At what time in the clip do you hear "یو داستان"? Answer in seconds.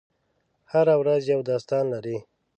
1.33-1.85